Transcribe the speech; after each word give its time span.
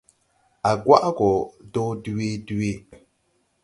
A 0.69 0.71
gwaʼ 0.83 1.05
go 1.17 1.29
dɔɔ 1.73 1.89
dwee 2.03 2.35
dwee. 2.47 2.75